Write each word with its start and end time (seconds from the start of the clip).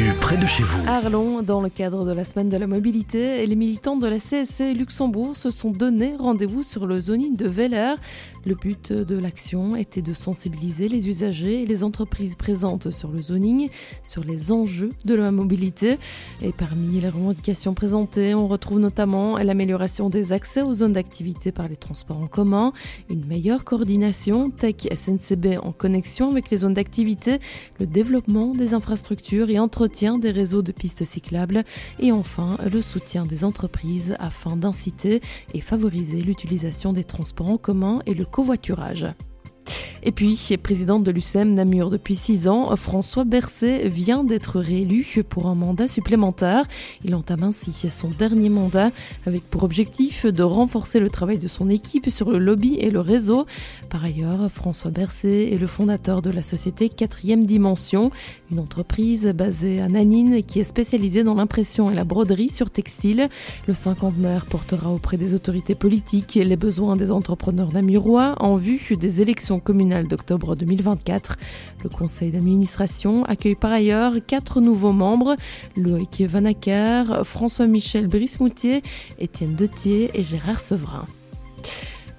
l'actu 0.00 0.18
près 0.18 0.36
de 0.36 0.46
chez 0.46 0.62
vous. 0.62 0.82
Arlon, 0.86 1.42
dans 1.42 1.60
le 1.60 1.68
cadre 1.68 2.04
de 2.04 2.12
la 2.12 2.24
semaine 2.24 2.48
de 2.48 2.56
la 2.56 2.66
mobilité, 2.66 3.46
les 3.46 3.56
militants 3.56 3.96
de 3.96 4.06
la 4.06 4.18
CSC 4.18 4.74
Luxembourg 4.74 5.36
se 5.36 5.50
sont 5.50 5.70
donné 5.70 6.14
rendez-vous 6.18 6.62
sur 6.62 6.86
le 6.86 7.00
zoning 7.00 7.36
de 7.36 7.46
Veller. 7.46 7.94
Le 8.46 8.54
but 8.54 8.92
de 8.92 9.18
l'action 9.18 9.76
était 9.76 10.00
de 10.00 10.14
sensibiliser 10.14 10.88
les 10.88 11.08
usagers 11.08 11.62
et 11.62 11.66
les 11.66 11.84
entreprises 11.84 12.36
présentes 12.36 12.90
sur 12.90 13.10
le 13.10 13.20
zoning 13.20 13.68
sur 14.02 14.24
les 14.24 14.52
enjeux 14.52 14.90
de 15.04 15.14
la 15.14 15.30
mobilité. 15.30 15.98
Et 16.40 16.52
parmi 16.52 17.00
les 17.00 17.08
revendications 17.08 17.74
présentées, 17.74 18.34
on 18.34 18.48
retrouve 18.48 18.80
notamment 18.80 19.36
l'amélioration 19.36 20.08
des 20.08 20.32
accès 20.32 20.62
aux 20.62 20.72
zones 20.72 20.94
d'activité 20.94 21.52
par 21.52 21.68
les 21.68 21.76
transports 21.76 22.22
en 22.22 22.26
commun, 22.26 22.72
une 23.10 23.26
meilleure 23.26 23.64
coordination 23.64 24.50
tech 24.50 24.76
SNCB 24.90 25.58
en 25.62 25.72
connexion 25.72 26.30
avec 26.30 26.50
les 26.50 26.58
zones 26.58 26.74
d'activité, 26.74 27.40
le 27.78 27.86
développement 27.86 28.52
des 28.52 28.72
infrastructures 28.72 29.50
et 29.50 29.58
entretien 29.58 29.89
des 29.90 30.30
réseaux 30.30 30.62
de 30.62 30.72
pistes 30.72 31.04
cyclables 31.04 31.64
et 31.98 32.12
enfin 32.12 32.56
le 32.72 32.80
soutien 32.80 33.26
des 33.26 33.44
entreprises 33.44 34.16
afin 34.20 34.56
d'inciter 34.56 35.20
et 35.52 35.60
favoriser 35.60 36.22
l'utilisation 36.22 36.92
des 36.92 37.04
transports 37.04 37.50
en 37.50 37.58
commun 37.58 37.98
et 38.06 38.14
le 38.14 38.24
covoiturage. 38.24 39.06
Et 40.02 40.12
puis, 40.12 40.38
présidente 40.62 41.04
de 41.04 41.10
l'UCM 41.10 41.52
Namur 41.52 41.90
depuis 41.90 42.14
six 42.14 42.48
ans, 42.48 42.74
François 42.76 43.24
Berset 43.24 43.86
vient 43.86 44.24
d'être 44.24 44.58
réélu 44.58 45.06
pour 45.28 45.46
un 45.46 45.54
mandat 45.54 45.88
supplémentaire. 45.88 46.64
Il 47.04 47.14
entame 47.14 47.42
ainsi 47.42 47.72
son 47.90 48.08
dernier 48.08 48.48
mandat 48.48 48.90
avec 49.26 49.42
pour 49.42 49.62
objectif 49.62 50.24
de 50.24 50.42
renforcer 50.42 51.00
le 51.00 51.10
travail 51.10 51.38
de 51.38 51.48
son 51.48 51.68
équipe 51.68 52.08
sur 52.08 52.30
le 52.30 52.38
lobby 52.38 52.76
et 52.76 52.90
le 52.90 53.00
réseau. 53.00 53.44
Par 53.90 54.02
ailleurs, 54.02 54.50
François 54.50 54.90
Berset 54.90 55.52
est 55.52 55.58
le 55.58 55.66
fondateur 55.66 56.22
de 56.22 56.30
la 56.30 56.42
société 56.42 56.88
Quatrième 56.88 57.44
Dimension, 57.44 58.10
une 58.50 58.58
entreprise 58.58 59.26
basée 59.34 59.82
à 59.82 59.88
Nanine 59.88 60.42
qui 60.42 60.60
est 60.60 60.64
spécialisée 60.64 61.24
dans 61.24 61.34
l'impression 61.34 61.90
et 61.90 61.94
la 61.94 62.04
broderie 62.04 62.50
sur 62.50 62.70
textile. 62.70 63.28
Le 63.66 63.74
cinquantenaire 63.74 64.46
portera 64.46 64.90
auprès 64.90 65.18
des 65.18 65.34
autorités 65.34 65.74
politiques 65.74 66.38
les 66.42 66.56
besoins 66.56 66.96
des 66.96 67.12
entrepreneurs 67.12 67.72
namurois 67.74 68.34
en 68.38 68.56
vue 68.56 68.80
des 68.98 69.20
élections 69.20 69.60
communales 69.60 69.89
d'octobre 70.08 70.56
2024. 70.56 71.36
Le 71.82 71.88
conseil 71.88 72.30
d'administration 72.30 73.24
accueille 73.24 73.54
par 73.54 73.72
ailleurs 73.72 74.14
quatre 74.26 74.60
nouveaux 74.60 74.92
membres, 74.92 75.36
Loïc 75.76 76.22
Vanacker, 76.22 77.24
François-Michel 77.24 78.06
Brismoutier, 78.06 78.82
Étienne 79.18 79.54
Detier 79.54 80.10
et 80.14 80.22
Gérard 80.22 80.60
Sevrin. 80.60 81.06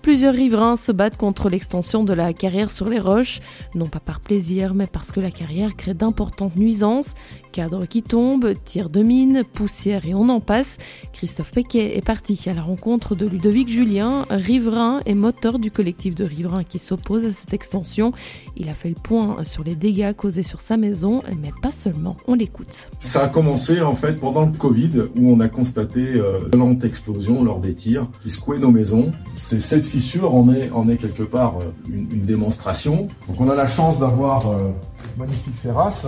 Plusieurs 0.01 0.33
riverains 0.33 0.77
se 0.77 0.91
battent 0.91 1.17
contre 1.17 1.47
l'extension 1.47 2.03
de 2.03 2.13
la 2.13 2.33
carrière 2.33 2.71
sur 2.71 2.89
les 2.89 2.99
roches, 2.99 3.39
non 3.75 3.85
pas 3.85 3.99
par 3.99 4.19
plaisir, 4.19 4.73
mais 4.73 4.87
parce 4.87 5.11
que 5.11 5.19
la 5.19 5.29
carrière 5.29 5.75
crée 5.75 5.93
d'importantes 5.93 6.55
nuisances, 6.55 7.13
cadres 7.51 7.85
qui 7.85 8.01
tombent, 8.01 8.53
tirs 8.65 8.89
de 8.89 9.03
mine, 9.03 9.43
poussière 9.53 10.05
et 10.05 10.15
on 10.15 10.27
en 10.29 10.39
passe. 10.39 10.77
Christophe 11.13 11.51
Pequet 11.51 11.97
est 11.97 12.05
parti 12.05 12.39
à 12.47 12.53
la 12.53 12.63
rencontre 12.63 13.13
de 13.13 13.27
Ludovic 13.27 13.69
Julien, 13.69 14.25
riverain 14.31 15.01
et 15.05 15.13
moteur 15.13 15.59
du 15.59 15.69
collectif 15.69 16.15
de 16.15 16.23
riverains 16.23 16.63
qui 16.63 16.79
s'oppose 16.79 17.25
à 17.25 17.31
cette 17.31 17.53
extension. 17.53 18.11
Il 18.57 18.69
a 18.69 18.73
fait 18.73 18.89
le 18.89 18.95
point 18.95 19.43
sur 19.43 19.63
les 19.63 19.75
dégâts 19.75 20.13
causés 20.13 20.43
sur 20.43 20.61
sa 20.61 20.77
maison, 20.77 21.21
mais 21.41 21.51
pas 21.61 21.71
seulement. 21.71 22.17
On 22.27 22.33
l'écoute. 22.33 22.89
Ça 23.01 23.25
a 23.25 23.27
commencé 23.27 23.81
en 23.81 23.93
fait 23.93 24.19
pendant 24.19 24.47
le 24.47 24.53
Covid 24.53 25.03
où 25.17 25.31
on 25.31 25.39
a 25.41 25.47
constaté 25.47 26.15
euh, 26.15 26.39
lente 26.53 26.83
explosion 26.83 27.43
lors 27.43 27.59
des 27.59 27.75
tirs 27.75 28.07
qui 28.23 28.31
secouaient 28.31 28.59
nos 28.59 28.71
maisons. 28.71 29.11
C'est 29.35 29.61
cette 29.61 29.90
fissure 29.91 30.33
en 30.33 30.51
est, 30.53 30.69
en 30.71 30.87
est 30.87 30.95
quelque 30.95 31.23
part 31.23 31.59
euh, 31.59 31.73
une, 31.89 32.25
démonstration. 32.25 33.07
Donc 33.27 33.41
on 33.41 33.49
a 33.49 33.55
la 33.55 33.67
chance 33.67 33.99
d'avoir 33.99 34.47
euh, 34.47 34.71
magnifique 35.17 35.61
terrasse. 35.61 36.07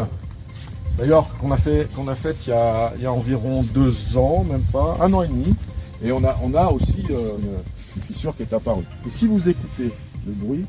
D'ailleurs 0.97 1.27
qu'on 1.39 1.51
a 1.51 1.57
fait 1.57 1.87
qu'on 1.95 2.07
a 2.07 2.15
il 2.23 3.01
y, 3.01 3.05
a, 3.05 3.11
environ 3.11 3.63
deux 3.73 4.17
ans, 4.17 4.45
même 4.49 4.61
pas, 4.61 4.97
un 5.01 5.11
an 5.13 5.23
et 5.23 5.27
demi. 5.27 5.53
Et 6.03 6.11
on 6.11 6.23
a, 6.23 6.67
aussi 6.71 7.03
euh, 7.09 7.37
une, 7.39 7.49
une, 7.95 8.01
fissure 8.03 8.35
qui 8.35 8.43
est 8.43 8.53
apparue. 8.53 8.83
Et 9.05 9.09
si 9.09 9.27
vous 9.27 9.49
écoutez 9.49 9.91
le 10.25 10.33
bruit, 10.33 10.65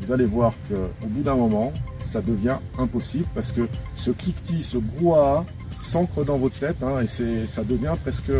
vous 0.00 0.12
allez 0.12 0.26
voir 0.26 0.52
qu'au 0.68 1.08
bout 1.08 1.22
d'un 1.22 1.34
moment, 1.36 1.72
ça 1.98 2.20
devient 2.20 2.58
impossible 2.78 3.26
parce 3.34 3.50
que 3.50 3.66
ce 3.96 4.10
cliquetis, 4.12 4.62
ce 4.62 4.78
brouhaha 4.78 5.44
s'ancre 5.82 6.24
dans 6.24 6.38
votre 6.38 6.58
tête 6.58 6.76
hein, 6.82 7.02
et 7.02 7.46
ça 7.46 7.64
devient 7.64 7.94
presque 8.02 8.32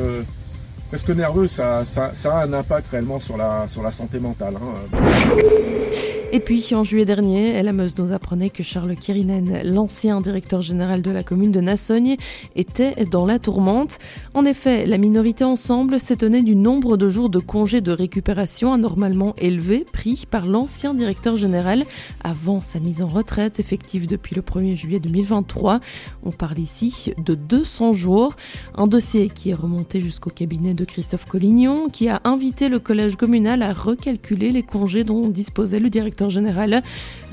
presque 0.88 1.10
nerveux, 1.10 1.48
ça, 1.48 1.82
a 1.82 2.42
un 2.42 2.52
impact 2.52 2.88
réellement 2.88 3.18
sur 3.18 3.36
la, 3.36 3.66
santé 3.90 4.18
mentale. 4.18 4.54
Hein. 4.56 5.36
Et 6.32 6.40
puis, 6.40 6.74
en 6.74 6.82
juillet 6.82 7.04
dernier, 7.04 7.62
la 7.62 7.72
nous 7.72 8.12
apprenait 8.12 8.50
que 8.50 8.64
Charles 8.64 8.94
Kirinen, 8.96 9.62
l'ancien 9.64 10.20
directeur 10.20 10.60
général 10.60 11.00
de 11.00 11.10
la 11.10 11.22
commune 11.22 11.52
de 11.52 11.60
Nassogne, 11.60 12.16
était 12.56 13.04
dans 13.06 13.26
la 13.26 13.38
tourmente. 13.38 13.98
En 14.34 14.44
effet, 14.44 14.86
la 14.86 14.98
minorité 14.98 15.44
ensemble 15.44 16.00
s'étonnait 16.00 16.42
du 16.42 16.56
nombre 16.56 16.96
de 16.96 17.08
jours 17.08 17.30
de 17.30 17.38
congés 17.38 17.80
de 17.80 17.92
récupération 17.92 18.72
anormalement 18.72 19.34
élevé 19.38 19.86
pris 19.90 20.24
par 20.28 20.46
l'ancien 20.46 20.94
directeur 20.94 21.36
général 21.36 21.84
avant 22.24 22.60
sa 22.60 22.80
mise 22.80 23.02
en 23.02 23.08
retraite 23.08 23.60
effective 23.60 24.08
depuis 24.08 24.34
le 24.34 24.42
1er 24.42 24.76
juillet 24.76 24.98
2023. 24.98 25.78
On 26.24 26.32
parle 26.32 26.58
ici 26.58 27.14
de 27.16 27.34
200 27.34 27.92
jours. 27.92 28.34
Un 28.74 28.88
dossier 28.88 29.28
qui 29.28 29.50
est 29.50 29.54
remonté 29.54 30.00
jusqu'au 30.00 30.30
cabinet 30.30 30.74
de 30.76 30.84
Christophe 30.84 31.24
Collignon, 31.24 31.88
qui 31.88 32.08
a 32.08 32.20
invité 32.24 32.68
le 32.68 32.78
collège 32.78 33.16
communal 33.16 33.62
à 33.62 33.72
recalculer 33.72 34.50
les 34.50 34.62
congés 34.62 35.02
dont 35.02 35.28
disposait 35.28 35.80
le 35.80 35.90
directeur 35.90 36.30
général. 36.30 36.82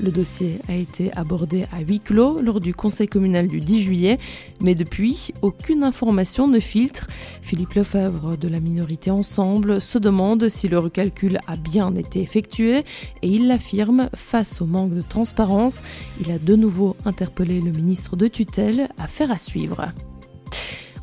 Le 0.00 0.10
dossier 0.10 0.58
a 0.68 0.74
été 0.74 1.12
abordé 1.12 1.66
à 1.72 1.80
huis 1.80 2.00
clos 2.00 2.40
lors 2.42 2.60
du 2.60 2.74
conseil 2.74 3.06
communal 3.06 3.46
du 3.46 3.60
10 3.60 3.82
juillet, 3.82 4.18
mais 4.60 4.74
depuis, 4.74 5.30
aucune 5.42 5.84
information 5.84 6.48
ne 6.48 6.58
filtre. 6.58 7.06
Philippe 7.42 7.74
Lefebvre 7.74 8.36
de 8.36 8.48
la 8.48 8.58
minorité 8.58 9.10
Ensemble 9.10 9.80
se 9.80 9.98
demande 9.98 10.48
si 10.48 10.68
le 10.68 10.78
recalcul 10.78 11.38
a 11.46 11.56
bien 11.56 11.94
été 11.94 12.20
effectué 12.20 12.78
et 12.78 13.28
il 13.28 13.46
l'affirme 13.46 14.08
face 14.14 14.60
au 14.60 14.66
manque 14.66 14.94
de 14.94 15.02
transparence. 15.02 15.82
Il 16.20 16.32
a 16.32 16.38
de 16.38 16.56
nouveau 16.56 16.96
interpellé 17.04 17.60
le 17.60 17.70
ministre 17.70 18.16
de 18.16 18.26
tutelle 18.26 18.88
à 18.98 19.06
faire 19.06 19.30
à 19.30 19.38
suivre. 19.38 19.92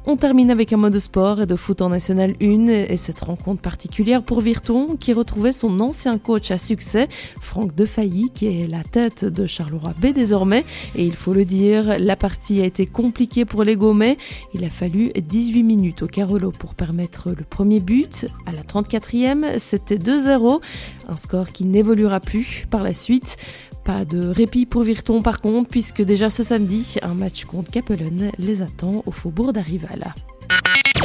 On 0.07 0.15
termine 0.15 0.49
avec 0.49 0.73
un 0.73 0.77
mode 0.77 0.93
de 0.93 0.99
sport 0.99 1.41
et 1.41 1.45
de 1.45 1.55
foot 1.55 1.79
en 1.79 1.89
National 1.89 2.33
1 2.41 2.65
et 2.65 2.97
cette 2.97 3.19
rencontre 3.19 3.61
particulière 3.61 4.23
pour 4.23 4.41
Virton 4.41 4.97
qui 4.99 5.13
retrouvait 5.13 5.51
son 5.51 5.79
ancien 5.79 6.17
coach 6.17 6.49
à 6.49 6.57
succès, 6.57 7.07
Franck 7.39 7.75
Defailly, 7.75 8.31
qui 8.33 8.47
est 8.47 8.67
la 8.67 8.83
tête 8.83 9.25
de 9.25 9.45
Charleroi 9.45 9.93
B 10.01 10.07
désormais. 10.07 10.65
Et 10.95 11.05
il 11.05 11.13
faut 11.13 11.33
le 11.33 11.45
dire, 11.45 11.99
la 11.99 12.15
partie 12.15 12.61
a 12.61 12.65
été 12.65 12.87
compliquée 12.87 13.45
pour 13.45 13.63
les 13.63 13.75
Gaumais. 13.75 14.17
Il 14.55 14.63
a 14.63 14.71
fallu 14.71 15.11
18 15.15 15.61
minutes 15.61 16.01
au 16.01 16.07
Carolo 16.07 16.49
pour 16.49 16.73
permettre 16.73 17.29
le 17.29 17.43
premier 17.43 17.79
but. 17.79 18.25
À 18.47 18.53
la 18.53 18.63
34e, 18.63 19.59
c'était 19.59 19.97
2-0, 19.97 20.61
un 21.09 21.15
score 21.15 21.49
qui 21.49 21.63
n'évoluera 21.65 22.19
plus 22.21 22.65
par 22.71 22.81
la 22.81 22.95
suite. 22.95 23.37
Pas 23.83 24.05
de 24.05 24.27
répit 24.27 24.65
pour 24.65 24.83
Virton 24.83 25.21
par 25.21 25.41
contre, 25.41 25.69
puisque 25.69 26.01
déjà 26.01 26.29
ce 26.29 26.43
samedi, 26.43 26.97
un 27.01 27.13
match 27.13 27.45
contre 27.45 27.71
Capellen 27.71 28.31
les 28.37 28.61
attend 28.61 29.03
au 29.05 29.11
faubourg 29.11 29.53
d'Arival. 29.53 30.13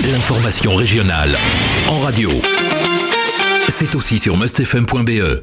L'information 0.02 0.74
régionale 0.74 1.36
en 1.88 1.98
radio. 1.98 2.30
C'est 3.68 3.94
aussi 3.94 4.18
sur 4.18 4.36
mustfm.be. 4.36 5.34